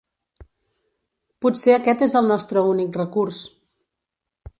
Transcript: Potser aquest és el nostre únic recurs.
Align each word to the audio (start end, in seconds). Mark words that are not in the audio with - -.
Potser 1.45 1.75
aquest 1.75 2.01
és 2.07 2.15
el 2.21 2.31
nostre 2.31 2.63
únic 2.71 2.99
recurs. 3.01 3.43